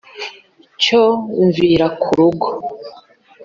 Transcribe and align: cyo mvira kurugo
cyo 0.81 1.03
mvira 1.45 1.87
kurugo 2.01 2.49